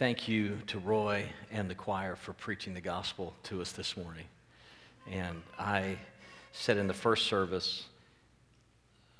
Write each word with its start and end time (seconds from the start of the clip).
thank 0.00 0.26
you 0.26 0.56
to 0.66 0.78
Roy 0.78 1.26
and 1.52 1.68
the 1.68 1.74
choir 1.74 2.16
for 2.16 2.32
preaching 2.32 2.72
the 2.72 2.80
gospel 2.80 3.34
to 3.42 3.60
us 3.60 3.72
this 3.72 3.98
morning. 3.98 4.24
And 5.10 5.42
I 5.58 5.98
said 6.52 6.78
in 6.78 6.86
the 6.86 6.94
first 6.94 7.26
service, 7.26 7.84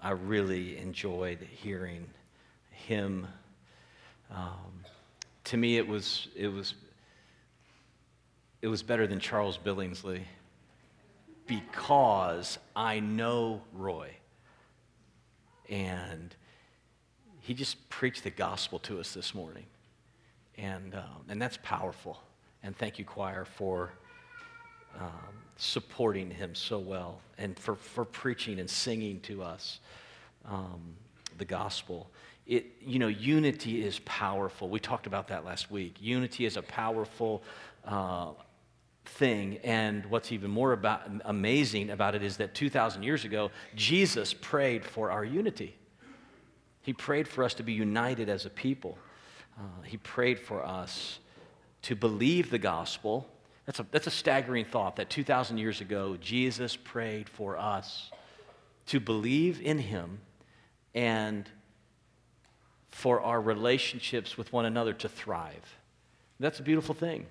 I 0.03 0.13
really 0.13 0.79
enjoyed 0.79 1.47
hearing 1.53 2.07
him. 2.71 3.27
Um, 4.31 4.87
to 5.45 5.59
me, 5.59 5.77
it 5.77 5.87
was, 5.87 6.29
it, 6.35 6.49
was, 6.49 6.73
it 8.63 8.69
was 8.69 8.83
better 8.83 9.07
than 9.07 9.21
Charles 9.21 9.59
Billingsley 9.59 10.23
because 11.47 12.57
I 12.75 13.01
know 13.01 13.61
Roy. 13.75 14.13
And 15.69 16.35
he 17.41 17.53
just 17.53 17.91
preached 17.91 18.25
the 18.25 18.31
gospel 18.31 18.79
to 18.79 18.99
us 18.99 19.13
this 19.13 19.35
morning. 19.35 19.67
And, 20.61 20.95
um, 20.95 21.25
and 21.29 21.41
that's 21.41 21.59
powerful. 21.63 22.21
And 22.63 22.77
thank 22.77 22.99
you, 22.99 23.05
choir, 23.05 23.47
for 23.47 23.93
um, 24.99 25.09
supporting 25.57 26.31
him 26.31 26.55
so 26.55 26.79
well 26.79 27.21
and 27.39 27.59
for, 27.59 27.77
for 27.77 28.05
preaching 28.05 28.61
and 28.61 28.69
singing 28.69 29.21
to 29.21 29.43
us 29.43 29.81
um, 30.45 30.95
the 31.39 31.47
gospel. 31.47 32.11
It, 32.47 32.67
you 32.83 32.99
know, 32.99 33.09
unity 33.09 33.83
is 33.83 34.01
powerful. 34.01 34.69
We 34.69 34.81
talked 34.81 35.07
about 35.07 35.29
that 35.29 35.45
last 35.47 35.71
week. 35.71 35.97
Unity 35.99 36.45
is 36.45 36.59
a 36.59 36.63
powerful 36.63 37.43
uh, 37.87 38.33
thing. 39.07 39.59
And 39.65 40.05
what's 40.07 40.31
even 40.31 40.51
more 40.51 40.73
about, 40.73 41.03
amazing 41.25 41.89
about 41.89 42.15
it 42.15 42.23
is 42.23 42.37
that 42.37 42.55
2,000 42.55 43.03
years 43.03 43.25
ago, 43.25 43.51
Jesus 43.75 44.35
prayed 44.35 44.85
for 44.85 45.11
our 45.11 45.25
unity. 45.25 45.77
He 46.83 46.93
prayed 46.93 47.29
for 47.29 47.45
us 47.45 47.55
to 47.55 47.63
be 47.63 47.73
united 47.73 48.29
as 48.29 48.45
a 48.45 48.51
people. 48.51 48.99
Uh, 49.61 49.83
he 49.83 49.99
prayed 49.99 50.41
for 50.41 50.65
us 50.65 51.19
to 51.83 51.95
believe 51.95 52.51
the 52.51 52.59
gospel. 52.59 53.29
That's 53.67 53.81
a, 53.81 53.87
that's 53.91 54.07
a 54.07 54.11
staggering 54.11 54.65
thought 54.65 54.97
that 54.97 55.11
2,000 55.11 55.59
years 55.59 55.81
ago, 55.81 56.17
Jesus 56.19 56.77
prayed 56.77 57.29
for 57.29 57.59
us 57.59 58.11
to 58.87 59.01
believe 59.01 59.61
in 59.61 59.79
him 59.79 60.21
and 60.95 61.49
for 62.89 63.21
our 63.21 63.41
relationships 63.41 64.37
with 64.37 64.53
one 64.53 64.65
another 64.65 64.93
to 64.95 65.09
thrive. 65.09 65.77
That's 66.39 66.59
a 66.59 66.63
beautiful 66.63 66.95
thing. 66.95 67.27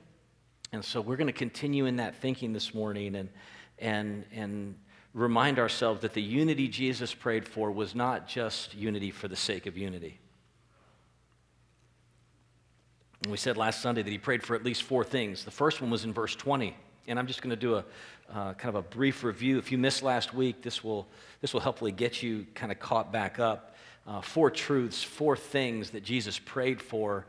And 0.72 0.86
so 0.86 1.02
we're 1.02 1.18
going 1.18 1.28
to 1.28 1.34
continue 1.34 1.88
in 1.88 1.96
that 1.96 2.16
thinking 2.16 2.54
this 2.54 2.76
morning 2.76 3.16
and, 3.16 3.30
and, 3.80 4.24
and 4.32 4.76
remind 5.16 5.58
ourselves 5.58 6.02
that 6.02 6.14
the 6.14 6.22
unity 6.22 6.68
Jesus 6.68 7.14
prayed 7.14 7.48
for 7.48 7.72
was 7.72 7.96
not 7.96 8.28
just 8.28 8.76
unity 8.76 9.10
for 9.10 9.28
the 9.28 9.36
sake 9.36 9.66
of 9.66 9.76
unity. 9.78 10.20
And 13.24 13.32
we 13.32 13.38
said 13.38 13.58
last 13.58 13.82
Sunday 13.82 14.02
that 14.02 14.10
he 14.10 14.18
prayed 14.18 14.44
for 14.44 14.56
at 14.56 14.64
least 14.64 14.84
four 14.84 15.04
things. 15.04 15.44
The 15.44 15.52
first 15.52 15.82
one 15.82 15.90
was 15.90 16.06
in 16.06 16.14
verse 16.14 16.36
20. 16.36 16.76
And 17.08 17.20
I'm 17.20 17.28
just 17.28 17.42
going 17.42 17.50
to 17.50 17.56
do 17.56 17.76
a 17.76 17.86
uh, 18.34 18.54
kind 18.54 18.70
of 18.70 18.76
a 18.76 18.82
brief 18.82 19.24
review. 19.24 19.58
If 19.58 19.72
you 19.72 19.78
missed 19.78 20.04
last 20.04 20.34
week, 20.34 20.62
this 20.62 20.84
will, 20.84 21.08
this 21.42 21.54
will 21.54 21.62
hopefully 21.62 21.92
get 21.92 22.22
you 22.22 22.46
kind 22.54 22.72
of 22.72 22.80
caught 22.80 23.12
back 23.12 23.40
up. 23.40 23.76
Uh, 24.08 24.22
four 24.22 24.50
truths, 24.50 25.04
four 25.04 25.36
things 25.36 25.90
that 25.92 26.04
Jesus 26.04 26.40
prayed 26.40 26.82
for 26.82 27.26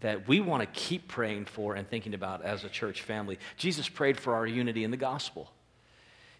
that 0.00 0.26
we 0.26 0.40
want 0.40 0.60
to 0.60 0.80
keep 0.80 1.08
praying 1.08 1.44
for 1.44 1.74
and 1.74 1.88
thinking 1.88 2.14
about 2.14 2.42
as 2.42 2.64
a 2.64 2.68
church 2.68 3.02
family. 3.02 3.38
Jesus 3.56 3.88
prayed 3.88 4.18
for 4.18 4.34
our 4.34 4.46
unity 4.46 4.84
in 4.84 4.90
the 4.90 4.96
gospel. 4.96 5.50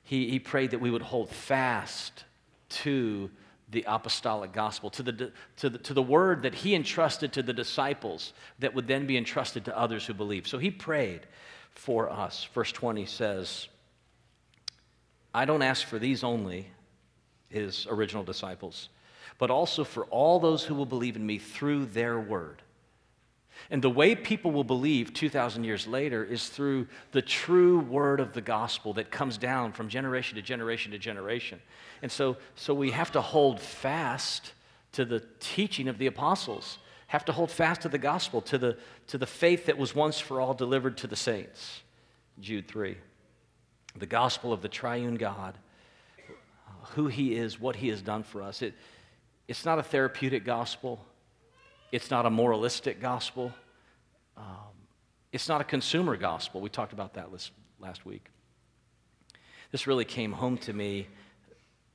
He, 0.02 0.28
he 0.30 0.38
prayed 0.38 0.70
that 0.72 0.80
we 0.80 0.91
would 0.91 1.02
hold 1.02 1.30
fast 1.30 2.25
to 2.70 3.30
the 3.70 3.84
apostolic 3.86 4.52
gospel, 4.52 4.90
to 4.90 5.02
the, 5.02 5.32
to, 5.56 5.70
the, 5.70 5.78
to 5.78 5.94
the 5.94 6.02
word 6.02 6.42
that 6.42 6.54
he 6.54 6.74
entrusted 6.74 7.32
to 7.32 7.42
the 7.42 7.52
disciples 7.52 8.32
that 8.58 8.74
would 8.74 8.86
then 8.86 9.06
be 9.06 9.16
entrusted 9.16 9.64
to 9.64 9.76
others 9.76 10.06
who 10.06 10.14
believe. 10.14 10.46
So 10.46 10.58
he 10.58 10.70
prayed 10.70 11.20
for 11.70 12.10
us. 12.10 12.46
Verse 12.54 12.72
20 12.72 13.06
says, 13.06 13.68
I 15.34 15.44
don't 15.44 15.62
ask 15.62 15.86
for 15.86 15.98
these 15.98 16.22
only, 16.22 16.69
his 17.48 17.86
original 17.88 18.22
disciples, 18.22 18.88
but 19.38 19.50
also 19.50 19.82
for 19.82 20.04
all 20.06 20.38
those 20.38 20.62
who 20.62 20.74
will 20.74 20.86
believe 20.86 21.16
in 21.16 21.26
me 21.26 21.38
through 21.38 21.86
their 21.86 22.20
word. 22.20 22.62
And 23.70 23.82
the 23.82 23.91
way 23.91 24.15
people 24.15 24.50
will 24.50 24.65
believe 24.65 25.15
2,000 25.15 25.65
years 25.65 25.87
later 25.87 26.25
is 26.25 26.48
through 26.48 26.87
the 27.12 27.22
true 27.22 27.81
word 27.81 28.20
of 28.20 28.32
the 28.32 28.41
gospel 28.41 28.92
that 28.94 29.10
comes 29.10 29.38
down 29.38 29.72
from 29.72 29.88
generation 29.88 30.37
to 30.37 30.42
generation 30.42 30.92
to 30.92 30.98
generation. 30.98 31.60
And 32.03 32.12
so, 32.12 32.37
so 32.56 32.75
we 32.75 32.91
have 32.91 33.12
to 33.12 33.20
hold 33.20 33.60
fast 33.60 34.53
to 34.92 35.04
the 35.04 35.25
teaching 35.41 35.88
of 35.88 35.98
the 35.98 36.06
apostles, 36.06 36.78
have 37.09 37.25
to 37.25 37.32
hold 37.32 37.50
fast 37.50 37.82
to 37.82 37.88
the 37.88 37.98
gospel, 37.98 38.41
to 38.42 38.59
the, 38.59 38.76
to 39.09 39.19
the 39.19 39.26
faith 39.26 39.66
that 39.66 39.78
was 39.78 39.94
once 39.94 40.21
for 40.21 40.41
all 40.41 40.54
delivered 40.54 40.97
to 40.98 41.06
the 41.06 41.16
saints. 41.16 41.82
Jude 42.41 42.69
3. 42.69 42.97
The 43.97 44.06
gospel 44.06 44.53
of 44.53 44.62
the 44.62 44.69
triune 44.69 45.15
God, 45.15 45.56
who 46.94 47.06
he 47.06 47.34
is, 47.34 47.60
what 47.60 47.76
he 47.76 47.88
has 47.88 48.03
done 48.03 48.25
for 48.25 48.42
us. 48.42 48.62
It, 48.62 48.75
it's 49.47 49.65
not 49.65 49.78
a 49.78 49.82
therapeutic 49.82 50.44
gospel. 50.44 51.04
It's 51.94 52.10
not 52.10 52.27
a 52.27 52.31
moralistic 52.31 53.00
gospel. 53.00 53.53
Um, 54.37 54.75
it's 55.31 55.49
not 55.49 55.60
a 55.60 55.65
consumer 55.65 56.16
gospel. 56.16 56.60
We 56.60 56.69
talked 56.69 56.93
about 56.93 57.15
that 57.15 57.31
last, 57.31 57.53
last 57.78 58.05
week. 58.05 58.25
This 59.71 59.87
really 59.87 60.04
came 60.04 60.33
home 60.33 60.59
to 60.59 60.72
me 60.72 61.06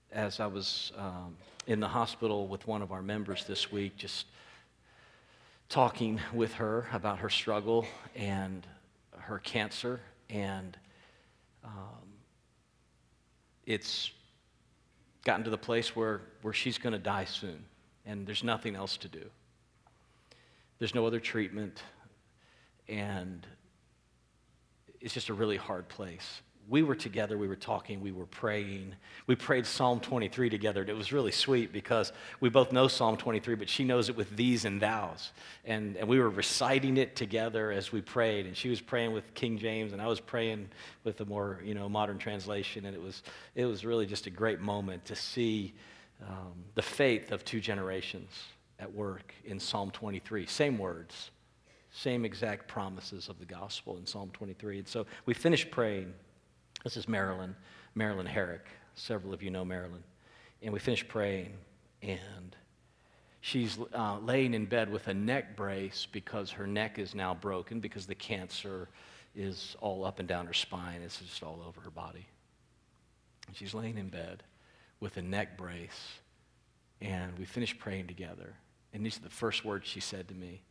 as 0.09 0.39
I 0.39 0.47
was 0.47 0.93
um, 0.97 1.35
in 1.67 1.81
the 1.81 1.87
hospital 1.89 2.47
with 2.47 2.65
one 2.65 2.81
of 2.81 2.93
our 2.93 3.01
members 3.01 3.43
this 3.43 3.73
week, 3.73 3.97
just 3.97 4.27
talking 5.67 6.21
with 6.33 6.53
her 6.53 6.87
about 6.93 7.19
her 7.19 7.29
struggle 7.29 7.85
and 8.15 8.65
her 9.17 9.39
cancer. 9.39 9.99
And 10.29 10.77
um, 11.65 12.07
it's 13.65 14.11
gotten 15.25 15.43
to 15.43 15.49
the 15.49 15.57
place 15.57 15.93
where, 15.93 16.21
where 16.41 16.53
she's 16.53 16.77
going 16.77 16.93
to 16.93 16.99
die 16.99 17.25
soon, 17.25 17.65
and 18.05 18.25
there's 18.25 18.45
nothing 18.45 18.77
else 18.77 18.95
to 18.95 19.09
do. 19.09 19.29
There's 20.79 20.95
no 20.95 21.05
other 21.05 21.19
treatment, 21.19 21.83
and 22.87 23.45
it's 25.01 25.13
just 25.13 25.27
a 25.27 25.33
really 25.33 25.57
hard 25.57 25.89
place. 25.89 26.41
We 26.69 26.83
were 26.83 26.95
together, 26.95 27.37
we 27.37 27.47
were 27.47 27.55
talking, 27.57 27.99
we 27.99 28.11
were 28.11 28.27
praying. 28.27 28.95
We 29.27 29.35
prayed 29.35 29.65
Psalm 29.65 29.99
23 29.99 30.49
together. 30.49 30.85
It 30.87 30.95
was 30.95 31.11
really 31.11 31.31
sweet 31.31 31.73
because 31.73 32.13
we 32.39 32.49
both 32.49 32.71
know 32.71 32.87
Psalm 32.87 33.17
23, 33.17 33.55
but 33.55 33.67
she 33.67 33.83
knows 33.83 34.07
it 34.07 34.15
with 34.15 34.35
these 34.37 34.65
and 34.65 34.79
thous. 34.79 35.31
And, 35.65 35.97
and 35.97 36.07
we 36.07 36.19
were 36.19 36.29
reciting 36.29 36.97
it 36.97 37.15
together 37.15 37.71
as 37.71 37.91
we 37.91 38.01
prayed. 38.01 38.45
And 38.45 38.55
she 38.55 38.69
was 38.69 38.79
praying 38.79 39.13
with 39.13 39.33
King 39.33 39.57
James, 39.57 39.93
and 39.93 40.01
I 40.01 40.07
was 40.07 40.19
praying 40.19 40.69
with 41.03 41.19
a 41.21 41.25
more 41.25 41.59
you 41.65 41.73
know, 41.73 41.89
modern 41.89 42.19
translation. 42.19 42.85
And 42.85 42.95
it 42.95 43.01
was, 43.01 43.23
it 43.55 43.65
was 43.65 43.83
really 43.83 44.05
just 44.05 44.27
a 44.27 44.31
great 44.31 44.61
moment 44.61 45.05
to 45.05 45.15
see 45.15 45.73
um, 46.21 46.53
the 46.75 46.83
faith 46.83 47.31
of 47.31 47.43
two 47.43 47.59
generations 47.59 48.29
at 48.79 48.93
work 48.93 49.33
in 49.45 49.59
Psalm 49.59 49.91
23. 49.91 50.45
Same 50.45 50.77
words, 50.77 51.31
same 51.91 52.25
exact 52.25 52.67
promises 52.67 53.27
of 53.29 53.39
the 53.39 53.45
gospel 53.45 53.97
in 53.97 54.05
Psalm 54.05 54.29
23. 54.33 54.79
And 54.79 54.87
so 54.87 55.05
we 55.25 55.33
finished 55.33 55.71
praying. 55.71 56.13
This 56.83 56.95
is 56.97 57.07
Marilyn, 57.07 57.55
Marilyn 57.95 58.25
Herrick. 58.25 58.67
Several 58.95 59.33
of 59.33 59.43
you 59.43 59.49
know 59.49 59.65
Marilyn. 59.65 60.03
And 60.61 60.73
we 60.73 60.79
finished 60.79 61.07
praying, 61.07 61.53
and 62.01 62.55
she's 63.41 63.77
uh, 63.93 64.19
laying 64.19 64.53
in 64.53 64.65
bed 64.65 64.91
with 64.91 65.07
a 65.07 65.13
neck 65.13 65.55
brace 65.55 66.07
because 66.11 66.51
her 66.51 66.67
neck 66.67 66.99
is 66.99 67.15
now 67.15 67.33
broken 67.33 67.79
because 67.79 68.05
the 68.05 68.15
cancer 68.15 68.89
is 69.35 69.77
all 69.79 70.03
up 70.03 70.19
and 70.19 70.27
down 70.27 70.45
her 70.47 70.53
spine. 70.53 71.01
It's 71.01 71.19
just 71.19 71.43
all 71.43 71.63
over 71.65 71.79
her 71.81 71.91
body. 71.91 72.27
And 73.47 73.55
she's 73.55 73.73
laying 73.73 73.97
in 73.97 74.09
bed 74.09 74.43
with 74.99 75.17
a 75.17 75.21
neck 75.21 75.57
brace, 75.57 76.19
and 77.01 77.37
we 77.39 77.45
finished 77.45 77.79
praying 77.79 78.07
together. 78.07 78.53
And 78.93 79.05
these 79.05 79.17
are 79.17 79.23
the 79.23 79.29
first 79.29 79.63
words 79.63 79.87
she 79.87 79.99
said 79.99 80.27
to 80.29 80.33
me 80.33 80.61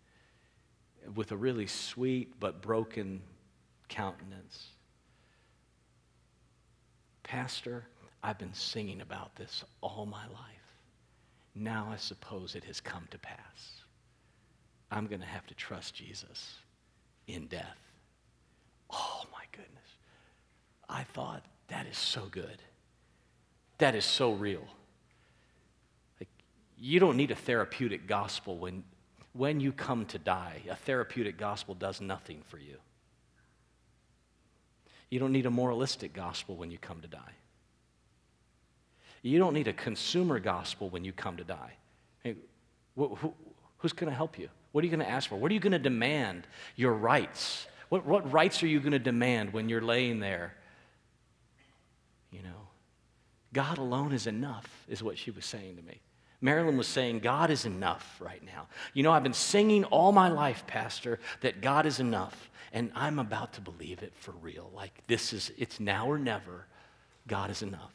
with 1.15 1.33
a 1.33 1.37
really 1.37 1.67
sweet 1.67 2.39
but 2.41 2.61
broken 2.61 3.23
countenance. 3.89 4.69
Pastor, 7.23 7.87
I've 8.23 8.39
been 8.39 8.55
singing 8.55 9.01
about 9.01 9.37
this 9.37 9.65
all 9.81 10.07
my 10.07 10.27
life. 10.27 10.59
Now 11.55 11.89
I 11.93 11.97
suppose 11.97 12.55
it 12.55 12.65
has 12.65 12.81
come 12.81 13.07
to 13.11 13.19
pass. 13.19 13.83
I'm 14.91 15.07
going 15.07 15.21
to 15.21 15.27
have 15.27 15.47
to 15.47 15.55
trust 15.55 15.95
Jesus 15.95 16.57
in 17.27 17.47
death. 17.47 17.79
Oh 18.91 19.23
my 19.33 19.45
goodness. 19.53 19.69
I 20.89 21.03
thought, 21.03 21.45
that 21.69 21.87
is 21.87 21.99
so 21.99 22.27
good. 22.31 22.63
That 23.77 23.95
is 23.95 24.05
so 24.05 24.33
real. 24.33 24.67
You 26.81 27.01
don't 27.01 27.17
need 27.17 27.31
a 27.31 27.35
therapeutic 27.35 28.07
gospel 28.07 28.57
when, 28.57 28.85
when 29.33 29.61
you 29.61 29.73
come 29.73 30.07
to 30.07 30.19
die. 30.19 30.63
A 30.71 30.77
therapeutic 30.77 31.37
gospel 31.37 31.75
does 31.75 32.01
nothing 32.01 32.43
for 32.47 32.59
you. 32.59 32.77
You 35.11 35.19
don't 35.19 35.33
need 35.33 35.47
a 35.47 35.51
moralistic 35.51 36.13
gospel 36.13 36.57
when 36.57 36.71
you 36.71 36.79
come 36.79 37.01
to 37.01 37.09
die. 37.09 37.35
You 39.23 39.39
don't 39.39 39.55
need 39.55 39.67
a 39.67 39.73
consumer 39.73 40.39
gospel 40.39 40.91
when 40.91 41.05
you 41.05 41.13
come 41.13 41.37
to 41.39 41.45
die. 41.45 41.73
Hey, 42.23 42.37
who, 42.95 43.35
who's 43.79 43.93
going 43.93 44.11
to 44.11 44.17
help 44.17 44.39
you? 44.39 44.49
What 44.73 44.83
are 44.83 44.87
you 44.87 44.91
going 44.91 45.05
to 45.05 45.11
ask 45.11 45.29
for? 45.29 45.37
What 45.37 45.51
are 45.51 45.55
you 45.55 45.61
going 45.61 45.73
to 45.73 45.79
demand? 45.79 46.47
Your 46.77 46.93
rights. 46.93 47.67
What, 47.89 48.05
what 48.05 48.31
rights 48.33 48.63
are 48.63 48.67
you 48.67 48.81
going 48.81 48.93
to 48.93 48.99
demand 48.99 49.53
when 49.53 49.69
you're 49.69 49.81
laying 49.81 50.21
there? 50.21 50.55
You 52.31 52.43
know, 52.43 52.69
God 53.53 53.79
alone 53.79 54.13
is 54.13 54.27
enough, 54.27 54.85
is 54.89 55.03
what 55.03 55.19
she 55.19 55.31
was 55.31 55.47
saying 55.47 55.77
to 55.77 55.83
me. 55.83 56.01
Marilyn 56.41 56.77
was 56.77 56.87
saying, 56.87 57.21
God 57.21 57.51
is 57.51 57.65
enough 57.65 58.17
right 58.21 58.45
now. 58.45 58.69
You 58.95 59.03
know, 59.03 59.13
I've 59.13 59.25
been 59.25 59.33
singing 59.33 59.85
all 59.85 60.13
my 60.13 60.29
life, 60.29 60.65
Pastor, 60.67 61.19
that 61.41 61.61
God 61.61 61.85
is 61.85 61.99
enough. 61.99 62.51
And 62.73 62.93
I'm 62.95 63.19
about 63.19 63.55
to 63.55 63.61
believe 63.61 64.03
it 64.03 64.13
for 64.15 64.33
real. 64.43 64.71
Like, 64.75 64.93
this 65.07 65.33
is, 65.33 65.51
it's 65.59 65.81
now 65.81 66.07
or 66.07 66.19
never. 66.19 66.67
God 67.27 67.51
is 67.51 67.63
enough. 67.63 67.93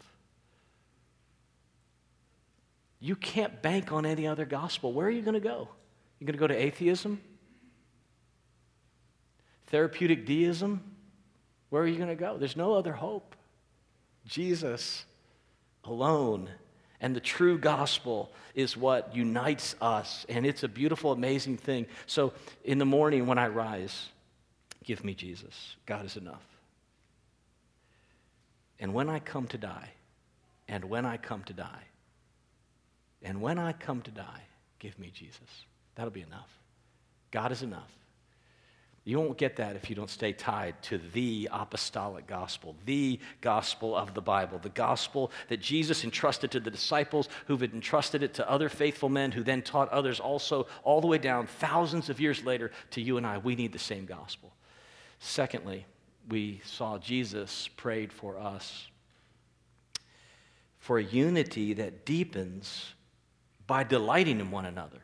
You 3.00 3.16
can't 3.16 3.62
bank 3.62 3.92
on 3.92 4.06
any 4.06 4.28
other 4.28 4.46
gospel. 4.46 4.94
Where 4.94 5.08
are 5.08 5.12
you 5.12 5.22
going 5.22 5.34
to 5.34 5.40
go? 5.40 5.68
You're 6.20 6.26
going 6.26 6.34
to 6.34 6.40
go 6.40 6.48
to 6.48 6.56
atheism? 6.56 7.22
Therapeutic 9.68 10.26
deism? 10.26 10.82
Where 11.70 11.82
are 11.84 11.88
you 11.88 11.98
going 11.98 12.10
to 12.10 12.16
go? 12.16 12.38
There's 12.38 12.56
no 12.56 12.74
other 12.74 12.94
hope. 12.94 13.36
Jesus 14.26 15.06
alone 15.84 16.50
and 17.04 17.14
the 17.14 17.20
true 17.20 17.58
gospel 17.58 18.32
is 18.56 18.78
what 18.78 19.14
unites 19.14 19.76
us. 19.82 20.26
And 20.30 20.46
it's 20.46 20.64
a 20.64 20.70
beautiful, 20.70 21.12
amazing 21.12 21.58
thing. 21.58 21.86
So 22.08 22.32
in 22.64 22.78
the 22.78 22.86
morning 22.86 23.28
when 23.28 23.38
I 23.38 23.50
rise, 23.50 24.08
give 24.86 25.04
me 25.04 25.14
Jesus. 25.14 25.76
God 25.86 26.06
is 26.06 26.16
enough. 26.16 26.46
And 28.80 28.94
when 28.94 29.10
I 29.10 29.20
come 29.20 29.48
to 29.48 29.58
die, 29.58 29.90
and 30.70 30.86
when 30.86 31.06
I 31.06 31.18
come 31.18 31.44
to 31.44 31.54
die, 31.54 31.84
and 33.22 33.42
when 33.42 33.60
I 33.60 33.74
come 33.74 34.02
to 34.04 34.12
die, 34.12 34.44
give 34.80 34.98
me 34.98 35.12
Jesus. 35.14 35.66
That'll 35.96 36.10
be 36.10 36.22
enough. 36.22 36.50
God 37.32 37.52
is 37.52 37.64
enough. 37.64 37.92
You 39.06 39.20
won't 39.20 39.38
get 39.38 39.58
that 39.58 39.76
if 39.76 39.90
you 39.90 39.98
don't 39.98 40.10
stay 40.10 40.32
tied 40.32 40.82
to 40.84 40.98
the 40.98 41.50
apostolic 41.52 42.26
gospel, 42.26 42.76
the 42.86 43.20
gospel 43.42 43.98
of 43.98 44.14
the 44.14 44.22
Bible, 44.22 44.60
the 44.60 44.70
gospel 44.70 45.30
that 45.50 45.60
Jesus 45.60 46.06
entrusted 46.06 46.52
to 46.52 46.62
the 46.62 46.72
disciples, 46.72 47.28
who've 47.48 47.64
entrusted 47.64 48.24
it 48.24 48.34
to 48.36 48.50
other 48.50 48.70
faithful 48.70 49.10
men, 49.10 49.34
who 49.34 49.44
then 49.44 49.62
taught 49.62 49.90
others 49.90 50.22
also, 50.22 50.68
all 50.84 51.02
the 51.02 51.08
way 51.08 51.18
down 51.18 51.48
thousands 51.48 52.10
of 52.10 52.22
years 52.22 52.46
later 52.46 52.72
to 52.92 53.02
you 53.02 53.18
and 53.18 53.28
I. 53.28 53.40
We 53.40 53.56
need 53.56 53.74
the 53.74 53.80
same 53.80 54.06
gospel. 54.06 54.54
Secondly, 55.20 55.86
we 56.30 56.62
saw 56.64 56.98
Jesus 56.98 57.68
prayed 57.76 58.14
for 58.14 58.40
us 58.40 58.88
for 60.80 60.98
a 60.98 61.04
unity 61.04 61.74
that 61.74 62.06
deepens 62.06 62.94
by 63.68 63.84
delighting 63.84 64.40
in 64.40 64.50
one 64.50 64.66
another. 64.66 65.02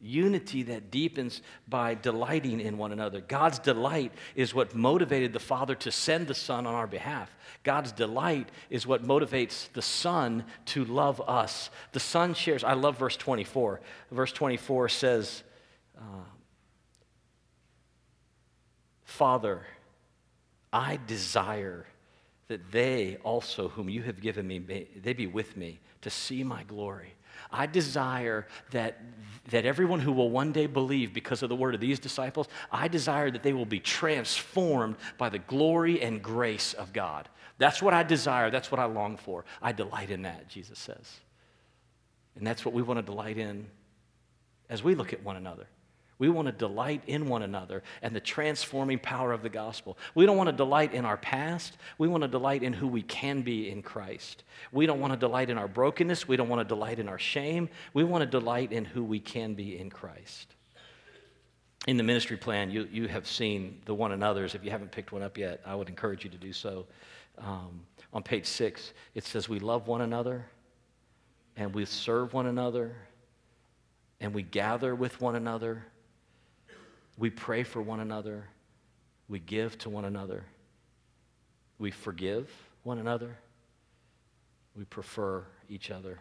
Unity 0.00 0.62
that 0.64 0.90
deepens 0.90 1.42
by 1.68 1.94
delighting 1.94 2.60
in 2.60 2.78
one 2.78 2.92
another. 2.92 3.20
God's 3.20 3.58
delight 3.58 4.12
is 4.34 4.54
what 4.54 4.74
motivated 4.74 5.32
the 5.32 5.40
Father 5.40 5.74
to 5.76 5.92
send 5.92 6.26
the 6.26 6.34
Son 6.34 6.66
on 6.66 6.74
our 6.74 6.86
behalf. 6.86 7.30
God's 7.64 7.92
delight 7.92 8.48
is 8.70 8.86
what 8.86 9.04
motivates 9.04 9.70
the 9.72 9.82
Son 9.82 10.44
to 10.66 10.84
love 10.84 11.20
us. 11.28 11.70
The 11.92 12.00
Son 12.00 12.32
shares, 12.32 12.64
I 12.64 12.72
love 12.72 12.98
verse 12.98 13.16
24. 13.16 13.80
Verse 14.10 14.32
24 14.32 14.88
says, 14.88 15.42
uh, 15.98 16.24
Father, 19.04 19.66
I 20.72 20.98
desire 21.06 21.86
that 22.48 22.72
they 22.72 23.18
also, 23.22 23.68
whom 23.68 23.88
you 23.88 24.02
have 24.02 24.20
given 24.20 24.46
me, 24.46 24.58
may, 24.58 24.88
they 24.96 25.12
be 25.12 25.26
with 25.26 25.56
me 25.56 25.80
to 26.00 26.10
see 26.10 26.42
my 26.42 26.62
glory. 26.64 27.14
I 27.50 27.66
desire 27.66 28.46
that, 28.70 29.00
that 29.50 29.64
everyone 29.64 30.00
who 30.00 30.12
will 30.12 30.30
one 30.30 30.52
day 30.52 30.66
believe 30.66 31.12
because 31.12 31.42
of 31.42 31.48
the 31.48 31.56
word 31.56 31.74
of 31.74 31.80
these 31.80 31.98
disciples, 31.98 32.48
I 32.70 32.88
desire 32.88 33.30
that 33.30 33.42
they 33.42 33.52
will 33.52 33.66
be 33.66 33.80
transformed 33.80 34.96
by 35.18 35.28
the 35.28 35.38
glory 35.38 36.00
and 36.02 36.22
grace 36.22 36.72
of 36.74 36.92
God. 36.92 37.28
That's 37.58 37.82
what 37.82 37.92
I 37.92 38.02
desire. 38.02 38.50
That's 38.50 38.70
what 38.70 38.78
I 38.78 38.86
long 38.86 39.16
for. 39.16 39.44
I 39.60 39.72
delight 39.72 40.10
in 40.10 40.22
that, 40.22 40.48
Jesus 40.48 40.78
says. 40.78 41.20
And 42.36 42.46
that's 42.46 42.64
what 42.64 42.74
we 42.74 42.82
want 42.82 42.98
to 42.98 43.02
delight 43.02 43.36
in 43.36 43.66
as 44.68 44.82
we 44.82 44.94
look 44.94 45.12
at 45.12 45.22
one 45.22 45.36
another. 45.36 45.66
We 46.20 46.28
want 46.28 46.46
to 46.46 46.52
delight 46.52 47.02
in 47.06 47.28
one 47.28 47.42
another 47.42 47.82
and 48.02 48.14
the 48.14 48.20
transforming 48.20 48.98
power 48.98 49.32
of 49.32 49.42
the 49.42 49.48
gospel. 49.48 49.96
We 50.14 50.26
don't 50.26 50.36
want 50.36 50.50
to 50.50 50.54
delight 50.54 50.92
in 50.92 51.06
our 51.06 51.16
past. 51.16 51.78
We 51.96 52.08
want 52.08 52.22
to 52.22 52.28
delight 52.28 52.62
in 52.62 52.74
who 52.74 52.86
we 52.86 53.00
can 53.02 53.40
be 53.40 53.70
in 53.70 53.82
Christ. 53.82 54.44
We 54.70 54.84
don't 54.84 55.00
want 55.00 55.14
to 55.14 55.18
delight 55.18 55.48
in 55.48 55.56
our 55.56 55.66
brokenness. 55.66 56.28
We 56.28 56.36
don't 56.36 56.50
want 56.50 56.60
to 56.60 56.68
delight 56.68 56.98
in 56.98 57.08
our 57.08 57.18
shame. 57.18 57.70
We 57.94 58.04
want 58.04 58.20
to 58.20 58.26
delight 58.26 58.70
in 58.70 58.84
who 58.84 59.02
we 59.02 59.18
can 59.18 59.54
be 59.54 59.78
in 59.78 59.88
Christ. 59.88 60.54
In 61.86 61.96
the 61.96 62.02
ministry 62.02 62.36
plan, 62.36 62.70
you, 62.70 62.86
you 62.92 63.08
have 63.08 63.26
seen 63.26 63.80
the 63.86 63.94
one 63.94 64.12
another's. 64.12 64.54
If 64.54 64.62
you 64.62 64.70
haven't 64.70 64.92
picked 64.92 65.12
one 65.12 65.22
up 65.22 65.38
yet, 65.38 65.62
I 65.64 65.74
would 65.74 65.88
encourage 65.88 66.22
you 66.22 66.30
to 66.30 66.36
do 66.36 66.52
so. 66.52 66.84
Um, 67.38 67.80
on 68.12 68.22
page 68.22 68.44
six, 68.44 68.92
it 69.14 69.24
says, 69.24 69.48
We 69.48 69.58
love 69.58 69.88
one 69.88 70.02
another 70.02 70.44
and 71.56 71.74
we 71.74 71.86
serve 71.86 72.34
one 72.34 72.44
another 72.44 72.94
and 74.20 74.34
we 74.34 74.42
gather 74.42 74.94
with 74.94 75.18
one 75.22 75.34
another 75.34 75.86
we 77.20 77.28
pray 77.28 77.62
for 77.62 77.82
one 77.82 78.00
another. 78.00 78.46
We 79.28 79.38
give 79.38 79.76
to 79.78 79.90
one 79.90 80.06
another. 80.06 80.42
We 81.78 81.90
forgive 81.90 82.50
one 82.82 82.98
another. 82.98 83.36
We 84.74 84.84
prefer 84.86 85.44
each 85.68 85.90
other. 85.90 86.18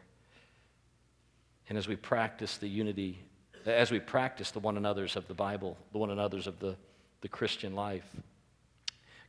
And 1.69 1.77
as 1.77 1.87
we 1.87 1.95
practice 1.95 2.57
the 2.57 2.67
unity, 2.67 3.17
as 3.65 3.91
we 3.91 3.99
practice 4.01 4.51
the 4.51 4.59
one 4.59 4.75
another's 4.75 5.15
of 5.15 5.25
the 5.29 5.33
Bible, 5.33 5.77
the 5.93 5.99
one 5.99 6.09
another's 6.09 6.47
of 6.47 6.59
the, 6.59 6.75
the 7.21 7.29
Christian 7.29 7.75
life, 7.75 8.05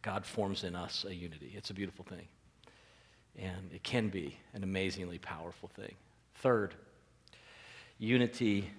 God 0.02 0.26
forms 0.26 0.64
in 0.64 0.74
us 0.74 1.06
a 1.08 1.14
unity. 1.14 1.52
It's 1.54 1.70
a 1.70 1.74
beautiful 1.74 2.04
thing. 2.04 2.26
And 3.38 3.70
it 3.72 3.84
can 3.84 4.08
be 4.08 4.36
an 4.54 4.64
amazingly 4.64 5.18
powerful 5.18 5.68
thing. 5.68 5.94
Third, 6.34 6.74
unity 7.98 8.70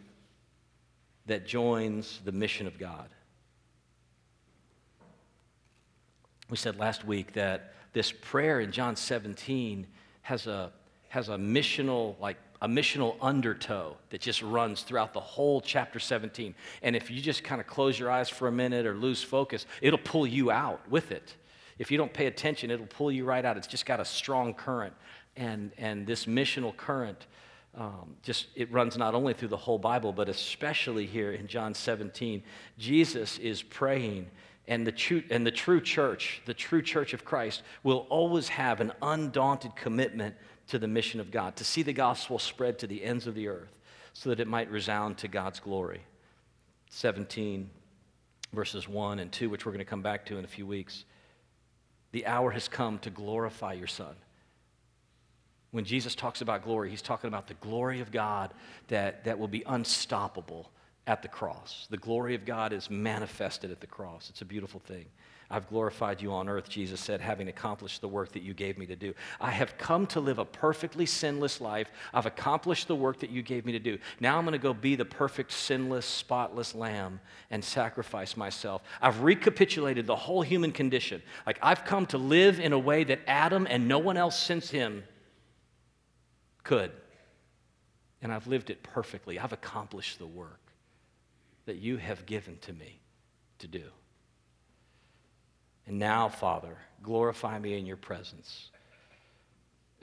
that 1.25 1.45
joins 1.45 2.19
the 2.25 2.31
mission 2.31 2.67
of 2.67 2.77
God. 2.77 3.09
We 6.49 6.57
said 6.57 6.77
last 6.77 7.05
week 7.05 7.33
that 7.33 7.73
this 7.93 8.11
prayer 8.11 8.59
in 8.59 8.71
John 8.71 8.95
17 8.95 9.87
has 10.23 10.47
a, 10.47 10.71
has 11.09 11.29
a 11.29 11.35
missional, 11.35 12.19
like 12.19 12.37
a 12.61 12.67
missional 12.67 13.15
undertow 13.21 13.95
that 14.09 14.21
just 14.21 14.41
runs 14.41 14.83
throughout 14.83 15.13
the 15.13 15.19
whole 15.19 15.61
chapter 15.61 15.99
17. 15.99 16.53
And 16.83 16.95
if 16.95 17.09
you 17.09 17.21
just 17.21 17.43
kind 17.43 17.59
of 17.59 17.67
close 17.67 17.97
your 17.97 18.11
eyes 18.11 18.29
for 18.29 18.47
a 18.47 18.51
minute 18.51 18.85
or 18.85 18.93
lose 18.93 19.23
focus, 19.23 19.65
it'll 19.81 19.99
pull 19.99 20.27
you 20.27 20.51
out 20.51 20.87
with 20.89 21.11
it. 21.11 21.35
If 21.79 21.89
you 21.89 21.97
don't 21.97 22.13
pay 22.13 22.27
attention, 22.27 22.69
it'll 22.69 22.85
pull 22.85 23.11
you 23.11 23.25
right 23.25 23.43
out. 23.43 23.57
It's 23.57 23.67
just 23.67 23.85
got 23.85 23.99
a 23.99 24.05
strong 24.05 24.53
current. 24.53 24.93
And, 25.35 25.71
and 25.77 26.05
this 26.05 26.25
missional 26.25 26.75
current 26.75 27.25
um, 27.75 28.15
just 28.21 28.47
it 28.55 28.71
runs 28.71 28.97
not 28.97 29.15
only 29.15 29.33
through 29.33 29.47
the 29.47 29.57
whole 29.57 29.79
Bible, 29.79 30.11
but 30.11 30.27
especially 30.27 31.05
here 31.05 31.31
in 31.31 31.47
John 31.47 31.73
17. 31.73 32.43
Jesus 32.77 33.37
is 33.37 33.63
praying, 33.63 34.27
and 34.67 34.85
the, 34.85 34.91
true, 34.91 35.23
and 35.29 35.47
the 35.47 35.51
true 35.51 35.79
church, 35.79 36.41
the 36.45 36.53
true 36.53 36.81
church 36.81 37.13
of 37.13 37.23
Christ, 37.23 37.63
will 37.83 38.05
always 38.09 38.49
have 38.49 38.81
an 38.81 38.91
undaunted 39.01 39.75
commitment 39.75 40.35
to 40.67 40.79
the 40.79 40.87
mission 40.87 41.19
of 41.19 41.31
God, 41.31 41.55
to 41.57 41.63
see 41.63 41.81
the 41.81 41.93
gospel 41.93 42.39
spread 42.39 42.79
to 42.79 42.87
the 42.87 43.03
ends 43.03 43.27
of 43.27 43.35
the 43.35 43.47
earth 43.47 43.79
so 44.13 44.29
that 44.29 44.39
it 44.39 44.47
might 44.47 44.69
resound 44.69 45.17
to 45.19 45.27
God's 45.27 45.59
glory. 45.59 46.01
17, 46.89 47.69
verses 48.53 48.87
1 48.87 49.19
and 49.19 49.31
2, 49.31 49.49
which 49.49 49.65
we're 49.65 49.71
going 49.71 49.79
to 49.79 49.85
come 49.85 50.01
back 50.01 50.25
to 50.25 50.37
in 50.37 50.43
a 50.43 50.47
few 50.47 50.65
weeks. 50.65 51.05
The 52.11 52.25
hour 52.25 52.51
has 52.51 52.67
come 52.67 52.99
to 52.99 53.09
glorify 53.09 53.73
your 53.73 53.87
Son 53.87 54.15
when 55.71 55.85
Jesus 55.85 56.15
talks 56.15 56.41
about 56.41 56.63
glory, 56.63 56.89
he's 56.89 57.01
talking 57.01 57.27
about 57.27 57.47
the 57.47 57.53
glory 57.55 58.01
of 58.01 58.11
God 58.11 58.53
that, 58.89 59.23
that 59.23 59.39
will 59.39 59.47
be 59.47 59.63
unstoppable 59.65 60.69
at 61.07 61.21
the 61.21 61.27
cross. 61.27 61.87
The 61.89 61.97
glory 61.97 62.35
of 62.35 62.45
God 62.45 62.73
is 62.73 62.89
manifested 62.89 63.71
at 63.71 63.79
the 63.79 63.87
cross. 63.87 64.29
It's 64.29 64.41
a 64.41 64.45
beautiful 64.45 64.81
thing. 64.81 65.05
I've 65.49 65.67
glorified 65.67 66.21
you 66.21 66.31
on 66.31 66.47
earth, 66.47 66.69
Jesus 66.69 67.01
said, 67.01 67.19
having 67.19 67.49
accomplished 67.49 67.99
the 67.99 68.07
work 68.07 68.31
that 68.31 68.41
you 68.41 68.53
gave 68.53 68.77
me 68.77 68.85
to 68.85 68.95
do. 68.95 69.13
I 69.41 69.51
have 69.51 69.77
come 69.77 70.07
to 70.07 70.21
live 70.21 70.39
a 70.39 70.45
perfectly 70.45 71.05
sinless 71.05 71.59
life. 71.59 71.91
I've 72.13 72.25
accomplished 72.25 72.87
the 72.87 72.95
work 72.95 73.19
that 73.19 73.29
you 73.31 73.41
gave 73.41 73.65
me 73.65 73.73
to 73.73 73.79
do. 73.79 73.97
Now 74.21 74.37
I'm 74.37 74.45
going 74.45 74.53
to 74.53 74.59
go 74.59 74.73
be 74.73 74.95
the 74.95 75.03
perfect, 75.03 75.51
sinless, 75.51 76.05
spotless 76.05 76.73
lamb 76.73 77.19
and 77.49 77.61
sacrifice 77.61 78.37
myself. 78.37 78.81
I've 79.01 79.21
recapitulated 79.21 80.07
the 80.07 80.15
whole 80.15 80.41
human 80.41 80.71
condition. 80.71 81.21
Like 81.45 81.59
I've 81.61 81.83
come 81.83 82.05
to 82.07 82.17
live 82.17 82.61
in 82.61 82.71
a 82.71 82.79
way 82.79 83.03
that 83.03 83.19
Adam 83.27 83.67
and 83.69 83.89
no 83.89 83.99
one 83.99 84.15
else 84.15 84.39
since 84.39 84.69
him 84.69 85.03
could. 86.63 86.91
And 88.21 88.31
I've 88.31 88.47
lived 88.47 88.69
it 88.69 88.83
perfectly. 88.83 89.39
I've 89.39 89.53
accomplished 89.53 90.19
the 90.19 90.27
work 90.27 90.59
that 91.65 91.77
you 91.77 91.97
have 91.97 92.25
given 92.25 92.57
to 92.61 92.73
me 92.73 92.99
to 93.59 93.67
do. 93.67 93.83
And 95.87 95.97
now, 95.97 96.29
Father, 96.29 96.77
glorify 97.01 97.57
me 97.59 97.77
in 97.77 97.85
your 97.85 97.97
presence. 97.97 98.69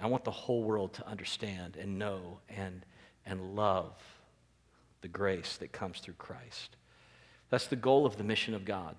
I 0.01 0.07
want 0.07 0.25
the 0.25 0.31
whole 0.31 0.63
world 0.63 0.93
to 0.95 1.07
understand 1.07 1.77
and 1.77 1.99
know 1.99 2.39
and, 2.49 2.85
and 3.27 3.57
love 3.57 3.93
the 5.01 5.09
grace 5.09 5.57
that 5.57 5.73
comes 5.73 6.01
through 6.01 6.15
Christ. 6.15 6.77
That's 7.51 7.67
the 7.67 7.77
goal 7.77 8.07
of 8.07 8.17
the 8.17 8.25
mission 8.25 8.55
of 8.55 8.65
God. 8.65 8.97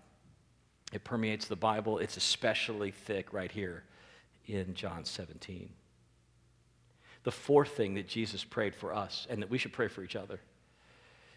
It 0.92 1.04
permeates 1.04 1.48
the 1.48 1.56
Bible. 1.56 2.00
It's 2.00 2.18
especially 2.18 2.92
thick 2.92 3.32
right 3.32 3.52
here 3.52 3.84
in 4.48 4.74
John 4.74 5.06
17. 5.06 5.70
The 7.24 7.32
fourth 7.32 7.70
thing 7.70 7.96
that 7.96 8.08
Jesus 8.08 8.44
prayed 8.44 8.76
for 8.76 8.94
us 8.94 9.28
and 9.30 9.42
that 9.42 9.50
we 9.50 9.58
should 9.58 9.74
pray 9.74 9.88
for 9.88 10.04
each 10.04 10.16
other 10.16 10.40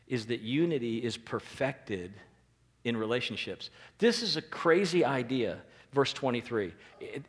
is 0.07 0.27
that 0.27 0.41
unity 0.41 0.99
is 0.99 1.17
perfected 1.17 2.13
in 2.85 2.97
relationships. 2.97 3.71
This 3.99 4.23
is 4.23 4.37
a 4.37 4.43
crazy 4.43 5.05
idea, 5.05 5.59
verse 5.93 6.13
23. 6.13 6.73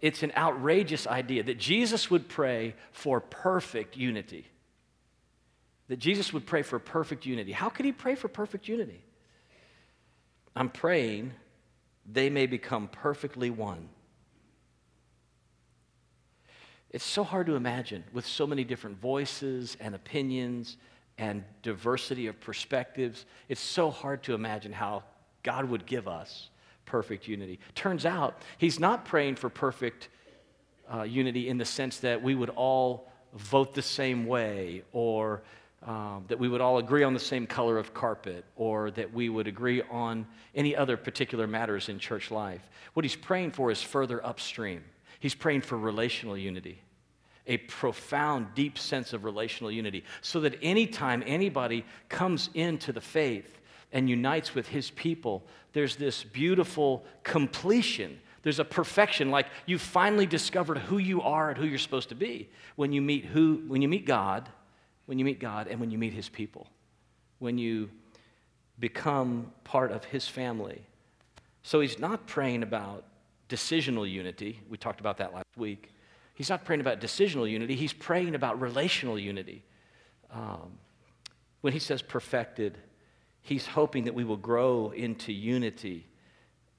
It's 0.01 0.23
an 0.23 0.31
outrageous 0.35 1.07
idea 1.07 1.43
that 1.43 1.57
Jesus 1.57 2.09
would 2.09 2.27
pray 2.27 2.75
for 2.91 3.19
perfect 3.19 3.97
unity. 3.97 4.47
That 5.87 5.99
Jesus 5.99 6.33
would 6.33 6.45
pray 6.45 6.61
for 6.63 6.79
perfect 6.79 7.25
unity. 7.25 7.51
How 7.51 7.69
could 7.69 7.85
he 7.85 7.91
pray 7.91 8.15
for 8.15 8.27
perfect 8.27 8.67
unity? 8.67 9.03
I'm 10.55 10.69
praying 10.69 11.33
they 12.11 12.29
may 12.29 12.47
become 12.47 12.87
perfectly 12.87 13.49
one. 13.49 13.89
It's 16.93 17.03
so 17.03 17.23
hard 17.23 17.47
to 17.47 17.55
imagine 17.55 18.03
with 18.13 18.25
so 18.25 18.45
many 18.45 18.63
different 18.63 19.01
voices 19.01 19.75
and 19.79 19.95
opinions 19.95 20.77
and 21.17 21.43
diversity 21.63 22.27
of 22.27 22.39
perspectives. 22.39 23.25
It's 23.49 23.61
so 23.61 23.89
hard 23.89 24.21
to 24.23 24.35
imagine 24.35 24.71
how 24.71 25.03
God 25.41 25.65
would 25.65 25.87
give 25.87 26.07
us 26.07 26.49
perfect 26.85 27.27
unity. 27.27 27.59
Turns 27.73 28.05
out, 28.05 28.39
He's 28.59 28.79
not 28.79 29.05
praying 29.05 29.35
for 29.35 29.49
perfect 29.49 30.09
uh, 30.93 31.01
unity 31.01 31.49
in 31.49 31.57
the 31.57 31.65
sense 31.65 31.99
that 31.99 32.21
we 32.21 32.35
would 32.35 32.49
all 32.51 33.11
vote 33.33 33.73
the 33.73 33.81
same 33.81 34.27
way 34.27 34.83
or 34.91 35.41
um, 35.85 36.25
that 36.27 36.39
we 36.39 36.47
would 36.47 36.61
all 36.61 36.77
agree 36.77 37.03
on 37.03 37.13
the 37.13 37.19
same 37.19 37.47
color 37.47 37.77
of 37.77 37.93
carpet 37.93 38.45
or 38.55 38.91
that 38.91 39.11
we 39.11 39.29
would 39.29 39.47
agree 39.47 39.81
on 39.89 40.25
any 40.55 40.75
other 40.75 40.95
particular 40.95 41.47
matters 41.47 41.89
in 41.89 41.99
church 41.99 42.31
life. 42.31 42.61
What 42.93 43.03
he's 43.03 43.15
praying 43.15 43.51
for 43.51 43.71
is 43.71 43.81
further 43.81 44.23
upstream. 44.25 44.83
He's 45.23 45.35
praying 45.35 45.61
for 45.61 45.77
relational 45.77 46.37
unity, 46.37 46.81
a 47.47 47.55
profound, 47.55 48.47
deep 48.55 48.77
sense 48.77 49.13
of 49.13 49.23
relational 49.23 49.71
unity, 49.71 50.03
so 50.19 50.41
that 50.41 50.59
anytime 50.61 51.23
anybody 51.25 51.85
comes 52.09 52.49
into 52.53 52.91
the 52.91 52.99
faith 52.99 53.61
and 53.93 54.09
unites 54.09 54.53
with 54.53 54.67
his 54.67 54.91
people, 54.91 55.45
there's 55.71 55.95
this 55.95 56.25
beautiful 56.25 57.05
completion. 57.23 58.19
There's 58.41 58.59
a 58.59 58.65
perfection, 58.65 59.31
like 59.31 59.45
you 59.65 59.79
finally 59.79 60.25
discovered 60.25 60.79
who 60.79 60.97
you 60.97 61.21
are 61.21 61.51
and 61.51 61.57
who 61.57 61.67
you're 61.67 61.77
supposed 61.77 62.09
to 62.09 62.15
be 62.15 62.49
when 62.75 62.91
you 62.91 63.01
meet 63.01 63.23
who 63.23 63.63
when 63.69 63.81
you 63.81 63.87
meet 63.87 64.05
God 64.05 64.49
when 65.05 65.17
you 65.17 65.23
meet 65.23 65.39
God 65.39 65.69
and 65.69 65.79
when 65.79 65.89
you 65.89 65.97
meet 65.97 66.11
His 66.11 66.27
people, 66.27 66.67
when 67.39 67.57
you 67.57 67.89
become 68.77 69.53
part 69.63 69.93
of 69.93 70.03
His 70.03 70.27
family. 70.27 70.81
So 71.61 71.79
He's 71.79 71.97
not 71.97 72.27
praying 72.27 72.61
about 72.61 73.05
decisional 73.49 74.09
unity. 74.09 74.61
We 74.69 74.77
talked 74.77 74.99
about 74.99 75.17
that 75.17 75.33
last 75.33 75.45
week. 75.57 75.91
He's 76.33 76.49
not 76.49 76.65
praying 76.65 76.81
about 76.81 76.99
decisional 76.99 77.49
unity, 77.49 77.75
He's 77.75 77.93
praying 77.93 78.35
about 78.35 78.59
relational 78.61 79.19
unity. 79.19 79.63
Um, 80.31 80.77
when 81.61 81.73
He 81.73 81.79
says 81.79 82.01
perfected, 82.01 82.77
He's 83.41 83.65
hoping 83.65 84.05
that 84.05 84.13
we 84.13 84.23
will 84.23 84.37
grow 84.37 84.91
into 84.91 85.33
unity 85.33 86.07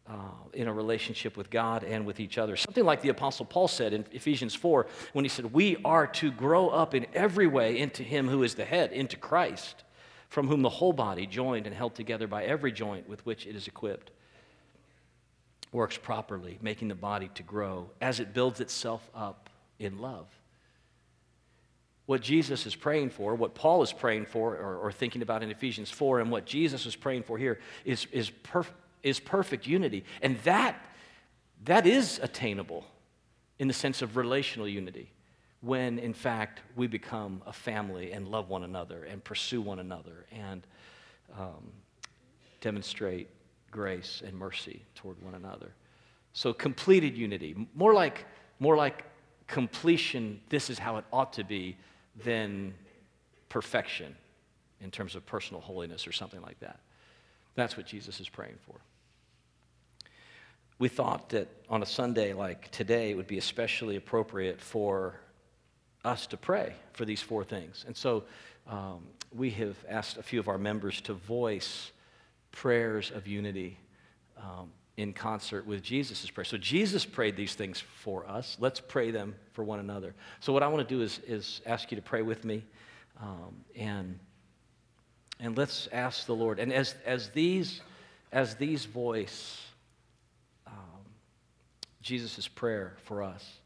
uh, 0.07 0.15
in 0.53 0.69
a 0.69 0.73
relationship 0.73 1.37
with 1.37 1.51
God 1.51 1.85
and 1.85 2.05
with 2.07 2.21
each 2.21 2.39
other. 2.39 2.57
Something 2.57 2.85
like 2.85 3.01
the 3.01 3.09
Apostle 3.09 3.47
Paul 3.47 3.69
said 3.69 3.93
in 3.93 4.05
Ephesians 4.13 4.55
4 4.55 4.87
when 5.13 5.25
he 5.25 5.29
said, 5.29 5.53
We 5.53 5.79
are 5.85 6.07
to 6.09 6.31
grow 6.31 6.69
up 6.69 6.95
in 6.95 7.07
every 7.15 7.47
way 7.47 7.79
into 7.79 8.03
Him 8.03 8.29
who 8.29 8.43
is 8.43 8.55
the 8.55 8.65
head, 8.65 8.93
into 8.93 9.17
Christ, 9.17 9.85
from 10.29 10.49
whom 10.49 10.63
the 10.63 10.69
whole 10.69 10.93
body, 10.93 11.27
joined 11.27 11.67
and 11.67 11.75
held 11.75 11.95
together 11.95 12.27
by 12.27 12.45
every 12.45 12.73
joint 12.73 13.09
with 13.09 13.25
which 13.25 13.47
it 13.47 13.57
is 13.57 13.67
equipped, 13.67 14.11
works 15.75 15.99
properly, 15.99 16.59
making 16.63 16.89
the 16.89 16.95
body 16.95 17.29
to 17.35 17.43
grow 17.43 17.91
as 18.01 18.21
it 18.21 18.33
builds 18.33 18.61
itself 18.61 19.11
up 19.15 19.51
in 19.79 19.99
love. 19.99 20.27
What 22.07 22.23
Jesus 22.23 22.65
is 22.65 22.75
praying 22.75 23.11
for, 23.11 23.35
what 23.35 23.55
Paul 23.55 23.83
is 23.83 23.93
praying 23.93 24.27
for 24.27 24.55
or, 24.55 24.77
or 24.77 24.93
thinking 24.93 25.21
about 25.21 25.43
in 25.43 25.51
Ephesians 25.51 25.91
4, 25.91 26.21
and 26.21 26.31
what 26.31 26.47
Jesus 26.47 26.87
is 26.87 26.95
praying 26.95 27.25
for 27.25 27.37
here 27.37 27.59
is, 27.85 28.07
is 28.13 28.31
perfect 28.31 28.79
is 29.05 29.21
perfect 29.21 29.67
unity. 29.69 30.05
And 30.23 30.39
that, 30.41 30.83
that 31.67 31.87
is 31.87 32.19
attainable 32.21 32.85
in 33.61 33.69
the 33.69 33.75
sense 33.75 34.03
of 34.03 34.17
relational 34.17 34.67
unity 34.67 35.13
when, 35.61 35.99
in 35.99 36.15
fact, 36.15 36.63
we 36.75 36.89
become 36.89 37.43
a 37.47 37.53
family 37.53 38.13
and 38.13 38.27
love 38.27 38.49
one 38.49 38.65
another 38.65 39.05
and 39.05 39.23
pursue 39.23 39.61
one 39.61 39.79
another 39.79 40.27
and 40.33 40.67
um, 41.39 41.71
demonstrate 42.61 43.29
grace 43.75 44.23
and 44.25 44.35
mercy 44.35 44.83
toward 44.95 45.21
one 45.23 45.35
another. 45.35 45.75
So, 46.33 46.53
completed 46.53 47.17
unity, 47.17 47.55
more 47.75 47.93
like, 47.93 48.25
more 48.59 48.77
like 48.77 49.05
completion, 49.47 50.41
this 50.49 50.71
is 50.71 50.79
how 50.79 50.97
it 50.97 51.05
ought 51.13 51.35
to 51.35 51.45
be, 51.45 51.77
than 52.25 52.73
perfection 53.49 54.15
in 54.81 54.91
terms 54.91 55.15
of 55.15 55.27
personal 55.27 55.61
holiness 55.61 56.07
or 56.07 56.13
something 56.13 56.41
like 56.41 56.59
that. 56.61 56.81
That's 57.55 57.77
what 57.77 57.87
Jesus 57.87 58.21
is 58.21 58.29
praying 58.29 58.57
for 58.67 58.81
we 60.79 60.89
thought 60.89 61.29
that 61.31 61.49
on 61.69 61.83
a 61.83 61.87
Sunday 61.87 62.33
like 62.33 62.71
today, 62.71 63.11
it 63.11 63.17
would 63.17 63.27
be 63.27 63.39
especially 63.39 63.97
appropriate 63.97 64.61
for 64.61 65.15
us 66.05 66.27
to 66.27 66.37
pray 66.37 66.75
for 66.93 67.05
these 67.05 67.23
four 67.23 67.45
things. 67.45 67.85
And 67.87 67.97
so 67.97 68.25
um, 68.69 69.07
we 69.33 69.51
have 69.51 69.77
asked 69.89 70.17
a 70.17 70.23
few 70.23 70.41
of 70.41 70.49
our 70.49 70.59
members 70.59 71.01
to 71.03 71.15
voice 71.15 71.93
prayers 72.55 73.11
of 73.11 73.27
unity 73.27 73.79
um, 74.39 74.71
in 74.97 75.13
concert 75.13 75.67
with 75.67 75.83
Jesus' 75.83 76.31
prayer. 76.31 76.45
So 76.45 76.57
Jesus 76.57 77.05
prayed 77.05 77.37
these 77.37 77.55
things 77.55 77.81
for 77.81 78.27
us. 78.27 78.57
Let's 78.61 78.81
pray 78.81 79.11
them 79.11 79.35
for 79.53 79.65
one 79.65 79.81
another. 79.81 80.15
So 80.41 80.53
what 80.53 80.63
I 80.63 80.69
want 80.69 80.89
to 80.89 80.95
do 80.95 81.03
is, 81.03 81.21
is 81.27 81.61
ask 81.67 81.91
you 81.91 81.97
to 81.97 82.03
pray 82.03 82.23
with 82.23 82.45
me. 82.45 82.65
Um, 83.21 83.65
and, 83.77 84.19
and 85.41 85.57
let's 85.59 85.89
ask 85.93 86.27
the 86.27 86.35
Lord. 86.35 86.59
And 86.59 86.73
as, 86.73 86.95
as, 87.05 87.31
these, 87.31 87.81
as 88.33 88.55
these 88.55 88.85
voice 88.85 89.61
Jesus' 92.05 92.47
prayer 92.47 92.95
for 93.03 93.23
us. 93.23 93.61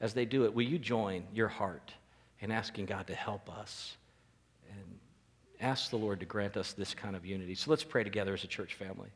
As 0.00 0.14
they 0.14 0.24
do 0.24 0.44
it, 0.44 0.54
will 0.54 0.62
you 0.62 0.78
join 0.78 1.24
your 1.34 1.48
heart 1.48 1.92
in 2.40 2.50
asking 2.50 2.86
God 2.86 3.08
to 3.08 3.14
help 3.14 3.50
us 3.50 3.96
ask 5.62 5.90
the 5.90 5.96
Lord 5.96 6.20
to 6.20 6.26
grant 6.26 6.56
us 6.56 6.72
this 6.72 6.92
kind 6.92 7.16
of 7.16 7.24
unity? 7.24 7.54
So 7.54 7.70
let's 7.70 7.84
pray 7.84 8.04
together 8.04 8.34
as 8.34 8.44
a 8.44 8.48
church 8.48 8.74
family. 8.74 9.08